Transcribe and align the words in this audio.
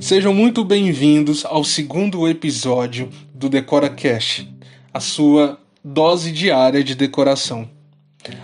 Sejam 0.00 0.32
muito 0.32 0.64
bem-vindos 0.64 1.44
ao 1.44 1.62
segundo 1.62 2.26
episódio 2.26 3.10
do 3.34 3.48
Decora 3.48 3.90
Cash, 3.90 4.46
a 4.92 5.00
sua 5.00 5.60
dose 5.84 6.32
diária 6.32 6.82
de 6.82 6.94
decoração. 6.94 7.68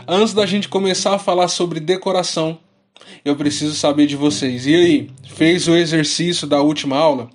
Antes 0.07 0.35
da 0.35 0.45
gente 0.45 0.69
começar 0.69 1.15
a 1.15 1.19
falar 1.19 1.49
sobre 1.49 1.81
decoração, 1.81 2.59
eu 3.25 3.35
preciso 3.35 3.75
saber 3.75 4.07
de 4.07 4.15
vocês. 4.15 4.67
E 4.67 4.75
aí, 4.75 5.11
fez 5.27 5.67
o 5.67 5.75
exercício 5.75 6.47
da 6.47 6.61
última 6.61 6.99
aula? 6.99 7.31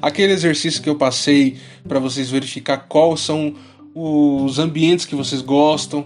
Aquele 0.00 0.32
exercício 0.32 0.80
que 0.80 0.88
eu 0.88 0.96
passei 0.96 1.56
para 1.88 1.98
vocês 1.98 2.30
verificar 2.30 2.86
quais 2.88 3.20
são 3.20 3.54
os 3.92 4.60
ambientes 4.60 5.04
que 5.04 5.16
vocês 5.16 5.42
gostam, 5.42 6.04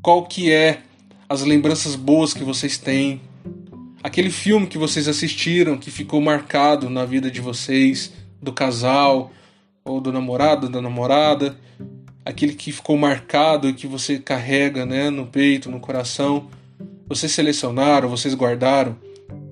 qual 0.00 0.24
que 0.24 0.52
é 0.52 0.82
as 1.28 1.42
lembranças 1.42 1.96
boas 1.96 2.32
que 2.32 2.44
vocês 2.44 2.78
têm, 2.78 3.20
aquele 4.02 4.30
filme 4.30 4.66
que 4.66 4.78
vocês 4.78 5.06
assistiram 5.06 5.78
que 5.78 5.90
ficou 5.90 6.20
marcado 6.20 6.90
na 6.90 7.04
vida 7.04 7.30
de 7.30 7.40
vocês, 7.40 8.12
do 8.40 8.52
casal 8.52 9.30
ou 9.84 10.00
do 10.00 10.12
namorado, 10.12 10.68
da 10.68 10.82
namorada, 10.82 11.56
aquele 12.24 12.54
que 12.54 12.72
ficou 12.72 12.96
marcado 12.96 13.68
e 13.68 13.72
que 13.72 13.86
você 13.86 14.18
carrega, 14.18 14.84
né, 14.84 15.10
no 15.10 15.26
peito, 15.26 15.70
no 15.70 15.80
coração. 15.80 16.48
Vocês 17.08 17.32
selecionaram, 17.32 18.08
vocês 18.08 18.34
guardaram 18.34 18.96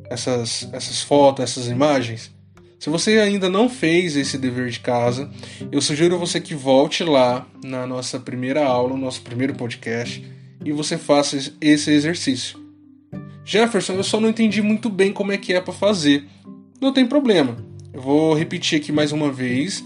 essas 0.08 0.68
essas 0.72 1.02
fotos, 1.02 1.44
essas 1.44 1.68
imagens? 1.68 2.32
Se 2.78 2.88
você 2.88 3.18
ainda 3.18 3.50
não 3.50 3.68
fez 3.68 4.16
esse 4.16 4.38
dever 4.38 4.70
de 4.70 4.80
casa, 4.80 5.30
eu 5.70 5.82
sugiro 5.82 6.18
você 6.18 6.40
que 6.40 6.54
volte 6.54 7.04
lá 7.04 7.46
na 7.62 7.86
nossa 7.86 8.18
primeira 8.18 8.64
aula, 8.64 8.94
no 8.94 9.04
nosso 9.04 9.20
primeiro 9.20 9.54
podcast, 9.54 10.24
e 10.64 10.72
você 10.72 10.96
faça 10.96 11.36
esse 11.60 11.90
exercício. 11.90 12.58
Jefferson, 13.50 13.94
eu 13.94 14.04
só 14.04 14.20
não 14.20 14.28
entendi 14.28 14.62
muito 14.62 14.88
bem 14.88 15.12
como 15.12 15.32
é 15.32 15.38
que 15.38 15.52
é 15.52 15.60
para 15.60 15.72
fazer. 15.72 16.24
Não 16.80 16.92
tem 16.92 17.06
problema. 17.06 17.56
Eu 17.92 18.00
vou 18.00 18.34
repetir 18.34 18.78
aqui 18.78 18.92
mais 18.92 19.10
uma 19.10 19.32
vez 19.32 19.84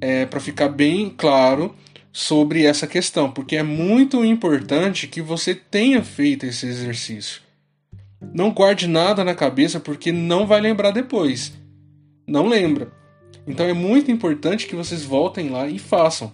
é, 0.00 0.24
para 0.24 0.40
ficar 0.40 0.68
bem 0.68 1.12
claro 1.16 1.74
sobre 2.12 2.64
essa 2.64 2.86
questão, 2.86 3.30
porque 3.30 3.56
é 3.56 3.62
muito 3.62 4.24
importante 4.24 5.06
que 5.06 5.20
você 5.20 5.54
tenha 5.54 6.02
feito 6.02 6.46
esse 6.46 6.66
exercício. 6.66 7.42
Não 8.32 8.52
guarde 8.52 8.86
nada 8.86 9.22
na 9.22 9.34
cabeça 9.34 9.78
porque 9.78 10.10
não 10.10 10.46
vai 10.46 10.60
lembrar 10.60 10.92
depois 10.92 11.52
não 12.26 12.46
lembra. 12.46 12.90
Então 13.46 13.66
é 13.66 13.72
muito 13.72 14.10
importante 14.10 14.66
que 14.66 14.76
vocês 14.76 15.04
voltem 15.04 15.50
lá 15.50 15.66
e 15.66 15.78
façam. 15.78 16.32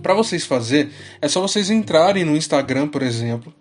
Para 0.00 0.14
vocês 0.14 0.46
fazer, 0.46 0.90
é 1.20 1.26
só 1.26 1.40
vocês 1.40 1.68
entrarem 1.68 2.24
no 2.24 2.36
Instagram, 2.36 2.88
por 2.88 3.02
exemplo, 3.02 3.52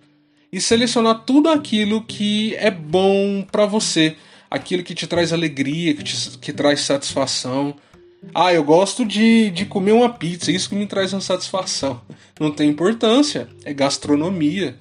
e 0.51 0.59
selecionar 0.59 1.23
tudo 1.25 1.49
aquilo 1.49 2.03
que 2.03 2.55
é 2.55 2.69
bom 2.69 3.45
para 3.49 3.65
você, 3.65 4.15
aquilo 4.49 4.83
que 4.83 4.93
te 4.93 5.07
traz 5.07 5.31
alegria, 5.31 5.93
que, 5.93 6.03
te, 6.03 6.37
que 6.37 6.51
traz 6.51 6.81
satisfação. 6.81 7.75
Ah, 8.35 8.53
eu 8.53 8.63
gosto 8.63 9.05
de, 9.05 9.49
de 9.49 9.65
comer 9.65 9.93
uma 9.93 10.09
pizza, 10.09 10.51
isso 10.51 10.69
que 10.69 10.75
me 10.75 10.85
traz 10.85 11.13
uma 11.13 11.21
satisfação. 11.21 12.01
Não 12.39 12.51
tem 12.51 12.69
importância, 12.69 13.47
é 13.63 13.73
gastronomia. 13.73 14.77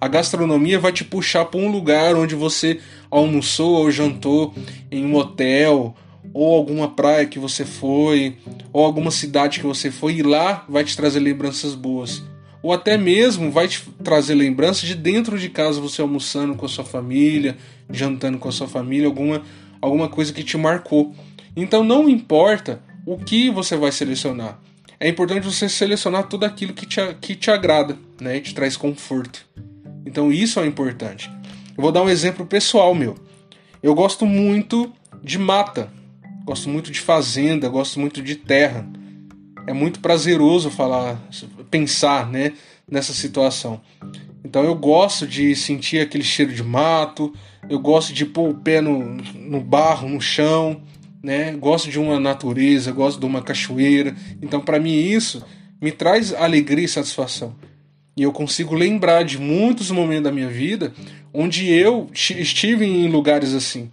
A 0.00 0.08
gastronomia 0.08 0.78
vai 0.78 0.92
te 0.92 1.04
puxar 1.04 1.44
para 1.44 1.60
um 1.60 1.70
lugar 1.70 2.16
onde 2.16 2.34
você 2.34 2.80
almoçou 3.10 3.74
ou 3.74 3.90
jantou 3.90 4.54
em 4.90 5.04
um 5.04 5.14
hotel 5.14 5.94
ou 6.32 6.56
alguma 6.56 6.88
praia 6.88 7.26
que 7.26 7.38
você 7.38 7.64
foi, 7.64 8.36
ou 8.72 8.84
alguma 8.84 9.10
cidade 9.10 9.58
que 9.58 9.66
você 9.66 9.90
foi, 9.90 10.14
e 10.14 10.22
lá 10.22 10.64
vai 10.68 10.84
te 10.84 10.96
trazer 10.96 11.18
lembranças 11.18 11.74
boas. 11.74 12.22
Ou 12.62 12.72
até 12.72 12.98
mesmo 12.98 13.50
vai 13.50 13.68
te 13.68 13.82
trazer 14.04 14.34
lembranças 14.34 14.82
de 14.82 14.94
dentro 14.94 15.38
de 15.38 15.48
casa, 15.48 15.80
você 15.80 16.02
almoçando 16.02 16.54
com 16.54 16.66
a 16.66 16.68
sua 16.68 16.84
família, 16.84 17.56
jantando 17.90 18.38
com 18.38 18.48
a 18.48 18.52
sua 18.52 18.68
família, 18.68 19.06
alguma, 19.06 19.42
alguma 19.80 20.08
coisa 20.08 20.32
que 20.32 20.44
te 20.44 20.58
marcou. 20.58 21.14
Então 21.56 21.82
não 21.82 22.08
importa 22.08 22.82
o 23.06 23.16
que 23.16 23.50
você 23.50 23.76
vai 23.76 23.90
selecionar. 23.90 24.58
É 24.98 25.08
importante 25.08 25.44
você 25.44 25.68
selecionar 25.68 26.28
tudo 26.28 26.44
aquilo 26.44 26.74
que 26.74 26.84
te, 26.84 27.00
que 27.20 27.34
te 27.34 27.50
agrada, 27.50 27.98
né? 28.20 28.38
Te 28.40 28.54
traz 28.54 28.76
conforto. 28.76 29.46
Então 30.04 30.30
isso 30.30 30.60
é 30.60 30.66
importante. 30.66 31.30
Eu 31.76 31.82
vou 31.82 31.90
dar 31.90 32.02
um 32.02 32.10
exemplo 32.10 32.44
pessoal 32.44 32.94
meu. 32.94 33.16
Eu 33.82 33.94
gosto 33.94 34.26
muito 34.26 34.92
de 35.22 35.38
mata, 35.38 35.90
gosto 36.44 36.68
muito 36.68 36.90
de 36.90 37.00
fazenda, 37.00 37.68
gosto 37.68 37.98
muito 37.98 38.20
de 38.20 38.36
terra. 38.36 38.86
É 39.66 39.72
muito 39.72 40.00
prazeroso 40.00 40.70
falar, 40.70 41.18
pensar, 41.70 42.28
né, 42.30 42.52
nessa 42.90 43.12
situação. 43.12 43.80
Então 44.44 44.64
eu 44.64 44.74
gosto 44.74 45.26
de 45.26 45.54
sentir 45.54 46.00
aquele 46.00 46.24
cheiro 46.24 46.52
de 46.52 46.62
mato, 46.62 47.32
eu 47.68 47.78
gosto 47.78 48.12
de 48.12 48.24
pôr 48.26 48.50
o 48.50 48.54
pé 48.54 48.80
no, 48.80 48.98
no 49.34 49.60
barro, 49.60 50.08
no 50.08 50.20
chão, 50.20 50.82
né? 51.22 51.52
Gosto 51.52 51.90
de 51.90 51.98
uma 51.98 52.18
natureza, 52.18 52.90
gosto 52.90 53.20
de 53.20 53.26
uma 53.26 53.42
cachoeira. 53.42 54.14
Então 54.42 54.60
para 54.60 54.80
mim 54.80 54.94
isso 54.94 55.44
me 55.80 55.92
traz 55.92 56.32
alegria 56.32 56.84
e 56.84 56.88
satisfação. 56.88 57.54
E 58.16 58.22
eu 58.22 58.32
consigo 58.32 58.74
lembrar 58.74 59.22
de 59.22 59.38
muitos 59.38 59.90
momentos 59.90 60.24
da 60.24 60.32
minha 60.32 60.48
vida 60.48 60.92
onde 61.32 61.70
eu 61.70 62.08
estive 62.12 62.84
em 62.84 63.08
lugares 63.08 63.54
assim. 63.54 63.90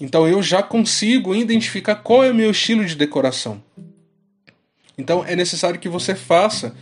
Então 0.00 0.26
eu 0.26 0.42
já 0.42 0.62
consigo 0.62 1.34
identificar 1.34 1.96
qual 1.96 2.24
é 2.24 2.30
o 2.30 2.34
meu 2.34 2.50
estilo 2.50 2.84
de 2.84 2.94
decoração. 2.94 3.62
Então 4.96 5.24
é 5.24 5.34
necessário 5.34 5.80
que 5.80 5.88
você 5.88 6.14
faça 6.14 6.74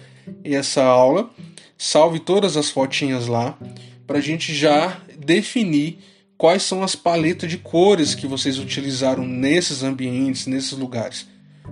essa 0.45 0.83
aula, 0.83 1.31
salve 1.77 2.19
todas 2.19 2.57
as 2.57 2.71
fotinhas 2.71 3.27
lá, 3.27 3.59
para 4.07 4.19
a 4.19 4.21
gente 4.23 4.55
já 4.55 5.01
definir 5.19 5.99
quais 6.37 6.63
são 6.63 6.83
as 6.83 6.95
paletas 6.95 7.51
de 7.51 7.59
cores 7.59 8.15
que 8.15 8.27
vocês 8.27 8.59
utilizaram 8.59 9.27
nesses 9.27 9.83
ambientes, 9.83 10.47
nesses 10.47 10.73
lugares. 10.73 11.27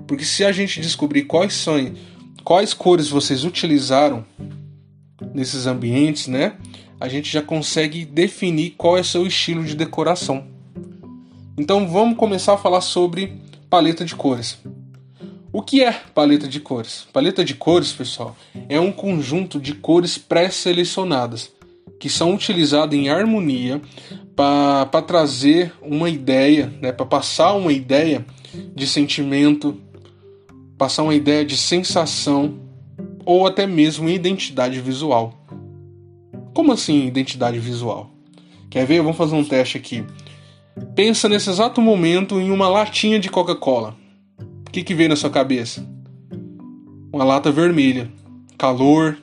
Porque 0.07 0.25
se 0.25 0.45
a 0.45 0.53
gente 0.53 0.81
descobrir 0.81 1.23
quais 1.23 1.55
são, 1.55 1.93
quais 2.45 2.75
cores 2.75 3.09
vocês 3.09 3.45
utilizaram 3.45 4.27
nesses 5.33 5.67
ambientes, 5.67 6.27
né? 6.27 6.57
A 7.01 7.09
gente 7.09 7.31
já 7.31 7.43
consegue 7.43 8.05
definir 8.05 8.75
qual 8.77 8.99
é 8.99 9.03
seu 9.03 9.27
estilo 9.27 9.65
de 9.65 9.75
decoração. 9.75 10.47
Então 11.57 11.89
vamos 11.89 12.19
começar 12.19 12.55
a 12.55 12.59
falar 12.59 12.81
sobre 12.81 13.33
paleta 13.71 14.05
de 14.05 14.15
cores. 14.15 14.59
O 15.57 15.63
que 15.63 15.83
é 15.83 15.91
paleta 16.15 16.47
de 16.47 16.61
cores? 16.61 17.09
Paleta 17.15 17.43
de 17.43 17.55
cores, 17.55 17.91
pessoal, 17.91 18.37
é 18.69 18.79
um 18.79 18.93
conjunto 18.93 19.59
de 19.59 19.73
cores 19.73 20.19
pré-selecionadas 20.19 21.51
que 21.99 22.11
são 22.11 22.35
utilizadas 22.35 22.95
em 22.95 23.09
harmonia 23.09 23.81
para 24.37 25.01
trazer 25.01 25.73
uma 25.81 26.11
ideia, 26.11 26.71
né, 26.83 26.93
para 26.93 27.07
passar 27.07 27.55
uma 27.55 27.73
ideia 27.73 28.23
de 28.75 28.87
sentimento, 28.87 29.81
passar 30.77 31.05
uma 31.05 31.15
ideia 31.15 31.43
de 31.43 31.57
sensação 31.57 32.59
ou 33.25 33.47
até 33.47 33.67
mesmo 33.67 34.11
identidade 34.11 34.79
visual. 34.79 35.33
Como 36.53 36.71
assim 36.71 37.07
identidade 37.07 37.59
visual? 37.59 38.11
Quer 38.69 38.85
ver? 38.85 39.01
Vamos 39.01 39.17
fazer 39.17 39.35
um 39.35 39.45
teste 39.45 39.79
aqui. 39.79 40.05
Pensa 40.95 41.31
nesse 41.31 41.49
exato 41.49 41.81
momento 41.81 42.39
em 42.39 42.51
uma 42.51 42.69
latinha 42.69 43.19
de 43.19 43.31
Coca-Cola. 43.31 43.97
Que, 44.77 44.85
que 44.85 44.95
vem 44.95 45.09
na 45.09 45.17
sua 45.17 45.31
cabeça? 45.31 45.89
Uma 47.11 47.25
lata 47.25 47.51
vermelha. 47.51 48.13
Calor, 48.59 49.17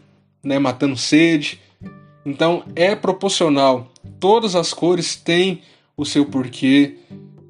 né, 0.43 0.57
matando 0.57 0.97
sede. 0.97 1.59
Então 2.25 2.63
é 2.75 2.95
proporcional. 2.95 3.91
Todas 4.19 4.55
as 4.55 4.73
cores 4.73 5.15
têm 5.15 5.61
o 5.95 6.05
seu 6.05 6.25
porquê, 6.25 6.95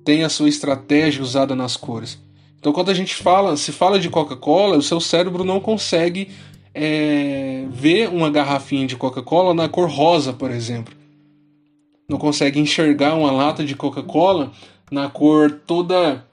tem 0.04 0.26
a 0.26 0.28
sua 0.28 0.50
estratégia 0.50 1.24
usada 1.24 1.56
nas 1.56 1.78
cores. 1.78 2.22
Então 2.60 2.74
quando 2.74 2.92
a 2.92 2.94
gente 2.94 3.16
fala, 3.16 3.56
se 3.56 3.72
fala 3.72 3.98
de 3.98 4.10
Coca-Cola, 4.10 4.76
o 4.76 4.82
seu 4.82 5.00
cérebro 5.00 5.46
não 5.46 5.62
consegue 5.62 6.28
é, 6.74 7.66
ver 7.72 8.10
uma 8.10 8.30
garrafinha 8.30 8.86
de 8.86 8.98
Coca-Cola 8.98 9.54
na 9.54 9.70
cor 9.70 9.90
rosa, 9.90 10.34
por 10.34 10.52
exemplo 10.52 10.94
não 12.10 12.18
consegue 12.18 12.60
enxergar 12.60 13.16
uma 13.16 13.32
lata 13.32 13.64
de 13.64 13.76
Coca-Cola 13.76 14.52
na 14.92 15.10
cor 15.10 15.50
toda 15.66 16.28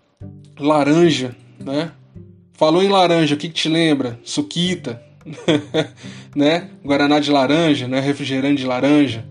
laranja, 0.59 1.35
né? 1.65 1.93
Falou 2.53 2.83
em 2.83 2.89
laranja, 2.89 3.35
o 3.35 3.39
que, 3.39 3.49
que 3.49 3.55
te 3.55 3.69
lembra? 3.69 4.19
Suquita, 4.25 5.03
né? 6.35 6.69
Guaraná 6.85 7.19
de 7.19 7.31
laranja, 7.31 7.89
né? 7.89 8.01
Refrigerante 8.01 8.63
de 8.63 8.67
laranja. 8.67 9.25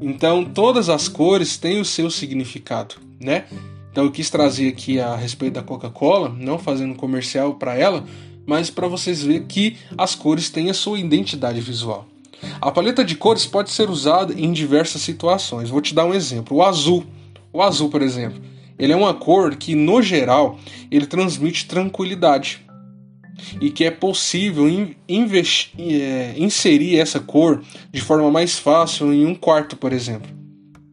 Então, 0.00 0.44
todas 0.44 0.88
as 0.88 1.08
cores 1.08 1.56
têm 1.56 1.80
o 1.80 1.84
seu 1.84 2.10
significado, 2.10 2.96
né? 3.20 3.44
Então, 3.90 4.04
eu 4.04 4.10
quis 4.10 4.30
trazer 4.30 4.68
aqui 4.68 5.00
a 5.00 5.16
respeito 5.16 5.54
da 5.54 5.62
Coca-Cola, 5.62 6.28
não 6.28 6.58
fazendo 6.58 6.94
comercial 6.94 7.54
para 7.54 7.76
ela, 7.76 8.04
mas 8.46 8.70
para 8.70 8.86
vocês 8.86 9.22
verem 9.22 9.46
que 9.46 9.76
as 9.96 10.14
cores 10.14 10.50
têm 10.50 10.70
a 10.70 10.74
sua 10.74 10.98
identidade 10.98 11.60
visual. 11.60 12.06
A 12.60 12.70
paleta 12.70 13.04
de 13.04 13.16
cores 13.16 13.44
pode 13.46 13.70
ser 13.70 13.90
usada 13.90 14.32
em 14.32 14.52
diversas 14.52 15.02
situações. 15.02 15.70
Vou 15.70 15.80
te 15.80 15.94
dar 15.94 16.04
um 16.04 16.14
exemplo. 16.14 16.56
O 16.56 16.62
azul. 16.62 17.04
O 17.52 17.62
azul, 17.62 17.88
por 17.88 18.02
exemplo, 18.02 18.40
ele 18.78 18.92
é 18.92 18.96
uma 18.96 19.14
cor 19.14 19.56
que, 19.56 19.74
no 19.74 20.00
geral, 20.00 20.58
ele 20.90 21.06
transmite 21.06 21.66
tranquilidade 21.66 22.60
e 23.60 23.70
que 23.70 23.84
é 23.84 23.90
possível 23.90 24.66
é, 24.68 26.34
inserir 26.36 26.98
essa 26.98 27.20
cor 27.20 27.62
de 27.92 28.00
forma 28.00 28.30
mais 28.30 28.58
fácil 28.58 29.12
em 29.12 29.26
um 29.26 29.34
quarto, 29.34 29.76
por 29.76 29.92
exemplo. 29.92 30.30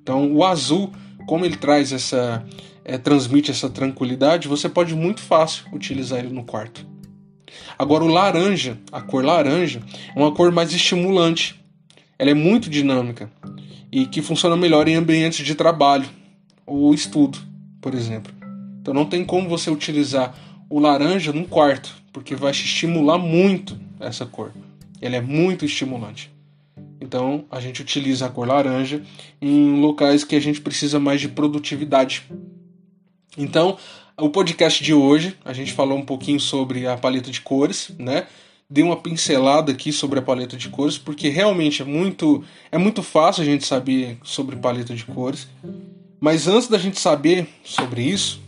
Então, 0.02 0.32
o 0.34 0.44
azul, 0.44 0.92
como 1.28 1.46
ele 1.46 1.58
traz 1.58 1.92
essa, 1.92 2.46
é, 2.84 2.98
transmite 2.98 3.52
essa 3.52 3.70
tranquilidade, 3.70 4.48
você 4.48 4.70
pode 4.70 4.96
muito 4.96 5.22
fácil 5.22 5.66
utilizar 5.74 6.20
ele 6.20 6.34
no 6.34 6.44
quarto. 6.44 6.88
Agora, 7.78 8.04
o 8.04 8.08
laranja, 8.08 8.78
a 8.92 9.02
cor 9.02 9.24
laranja, 9.24 9.82
é 10.16 10.20
uma 10.20 10.32
cor 10.32 10.52
mais 10.52 10.74
estimulante. 10.74 11.60
Ela 12.18 12.32
é 12.32 12.34
muito 12.34 12.70
dinâmica 12.70 13.30
e 13.92 14.06
que 14.06 14.22
funciona 14.22 14.56
melhor 14.56 14.88
em 14.88 14.96
ambientes 14.96 15.46
de 15.46 15.56
trabalho 15.56 16.08
ou 16.66 16.94
estudo, 16.94 17.38
por 17.86 17.94
exemplo. 17.94 18.34
Então, 18.82 18.96
não 18.96 19.06
tem 19.06 19.24
como 19.24 19.48
você 19.48 19.70
utilizar 19.70 20.36
o 20.68 20.80
laranja 20.80 21.32
num 21.32 21.44
quarto, 21.44 21.96
porque 22.12 22.36
vai 22.36 22.50
estimular 22.50 23.20
muito 23.20 23.80
essa 24.00 24.26
cor. 24.26 24.52
Ela 25.00 25.18
é 25.18 25.22
muito 25.22 25.66
estimulante. 25.66 26.32
Então, 27.00 27.46
a 27.52 27.60
gente 27.60 27.84
utiliza 27.84 28.26
a 28.26 28.30
cor 28.30 28.48
laranja 28.48 29.04
em 29.40 29.80
locais 29.80 30.24
que 30.24 30.36
a 30.36 30.40
gente 30.40 30.62
precisa 30.62 31.00
mais 31.00 31.22
de 31.22 31.28
produtividade. 31.28 32.24
Então, 33.38 33.78
o 34.20 34.32
podcast 34.32 34.84
de 34.84 34.92
hoje, 34.92 35.38
a 35.46 35.54
gente 35.54 35.72
falou 35.72 35.96
um 35.96 36.06
pouquinho 36.06 36.40
sobre 36.40 36.88
a 36.88 36.98
paleta 36.98 37.30
de 37.30 37.42
cores, 37.42 37.92
né? 38.00 38.26
Dei 38.68 38.84
uma 38.84 38.98
pincelada 38.98 39.72
aqui 39.72 39.92
sobre 39.92 40.18
a 40.18 40.24
paleta 40.24 40.58
de 40.58 40.70
cores, 40.70 40.98
porque 40.98 41.30
realmente 41.30 41.84
é 41.84 41.86
muito, 41.86 42.44
é 42.72 42.80
muito 42.80 43.04
fácil 43.04 43.44
a 43.44 43.46
gente 43.46 43.64
saber 43.64 44.18
sobre 44.24 44.56
paleta 44.56 44.96
de 44.96 45.06
cores. 45.06 45.48
Mas 46.26 46.48
antes 46.48 46.68
da 46.68 46.80
gente 46.80 47.00
saber 47.00 47.48
sobre 47.64 48.02
isso, 48.02 48.42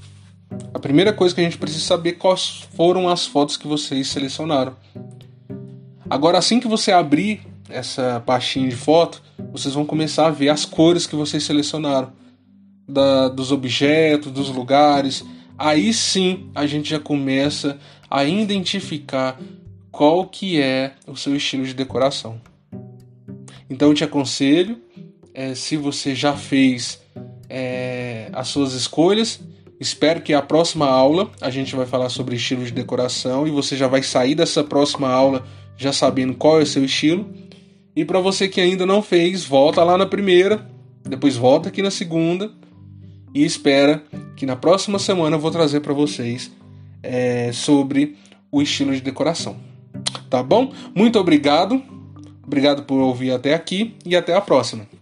a 0.73 0.79
primeira 0.79 1.13
coisa 1.13 1.35
que 1.35 1.41
a 1.41 1.43
gente 1.43 1.59
precisa 1.59 1.85
saber 1.85 2.09
é 2.09 2.13
quais 2.13 2.67
foram 2.75 3.07
as 3.07 3.27
fotos 3.27 3.55
que 3.55 3.67
vocês 3.67 4.07
selecionaram. 4.07 4.75
Agora, 6.09 6.39
assim 6.39 6.59
que 6.59 6.67
você 6.67 6.91
abrir 6.91 7.41
essa 7.69 8.19
pastinha 8.25 8.67
de 8.67 8.75
foto, 8.75 9.21
vocês 9.51 9.75
vão 9.75 9.85
começar 9.85 10.25
a 10.25 10.31
ver 10.31 10.49
as 10.49 10.65
cores 10.65 11.05
que 11.05 11.15
vocês 11.15 11.43
selecionaram 11.43 12.11
da, 12.89 13.27
dos 13.27 13.51
objetos, 13.51 14.31
dos 14.31 14.49
lugares. 14.49 15.23
Aí 15.55 15.93
sim 15.93 16.49
a 16.55 16.65
gente 16.65 16.89
já 16.89 16.99
começa 16.99 17.77
a 18.09 18.23
identificar 18.23 19.39
qual 19.91 20.25
que 20.25 20.59
é 20.59 20.93
o 21.05 21.15
seu 21.15 21.35
estilo 21.35 21.63
de 21.63 21.75
decoração. 21.75 22.41
Então 23.69 23.89
eu 23.89 23.93
te 23.93 24.03
aconselho, 24.03 24.81
é, 25.31 25.53
se 25.53 25.77
você 25.77 26.15
já 26.15 26.33
fez 26.33 27.05
as 28.33 28.47
suas 28.47 28.73
escolhas, 28.73 29.39
espero 29.79 30.21
que 30.21 30.33
a 30.33 30.41
próxima 30.41 30.87
aula 30.87 31.29
a 31.41 31.49
gente 31.49 31.75
vai 31.75 31.85
falar 31.85 32.09
sobre 32.09 32.35
estilo 32.35 32.65
de 32.65 32.71
decoração 32.71 33.47
e 33.47 33.51
você 33.51 33.75
já 33.75 33.87
vai 33.87 34.03
sair 34.03 34.35
dessa 34.35 34.63
próxima 34.63 35.09
aula 35.09 35.45
já 35.77 35.93
sabendo 35.93 36.33
qual 36.33 36.59
é 36.59 36.63
o 36.63 36.67
seu 36.67 36.83
estilo. 36.83 37.31
E 37.95 38.05
para 38.05 38.19
você 38.19 38.47
que 38.47 38.61
ainda 38.61 38.85
não 38.85 39.01
fez, 39.01 39.43
volta 39.43 39.83
lá 39.83 39.97
na 39.97 40.05
primeira, 40.05 40.67
depois 41.03 41.35
volta 41.35 41.69
aqui 41.69 41.81
na 41.81 41.91
segunda 41.91 42.51
e 43.33 43.43
espera 43.43 44.03
que 44.35 44.45
na 44.45 44.55
próxima 44.55 44.99
semana 44.99 45.35
eu 45.35 45.39
vou 45.39 45.51
trazer 45.51 45.79
para 45.79 45.93
vocês 45.93 46.51
é, 47.03 47.51
sobre 47.51 48.17
o 48.51 48.61
estilo 48.61 48.93
de 48.93 49.01
decoração. 49.01 49.57
Tá 50.29 50.43
bom? 50.43 50.73
Muito 50.95 51.19
obrigado. 51.19 51.81
Obrigado 52.43 52.83
por 52.83 52.99
ouvir 52.99 53.31
até 53.31 53.53
aqui 53.53 53.95
e 54.05 54.15
até 54.15 54.33
a 54.35 54.41
próxima. 54.41 54.96